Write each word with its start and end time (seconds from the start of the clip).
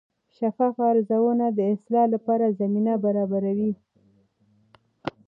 شفاف 0.37 0.75
ارزونه 0.91 1.45
د 1.57 1.59
اصلاح 1.73 2.05
لپاره 2.13 2.55
زمینه 2.59 2.93
برابروي. 3.03 3.71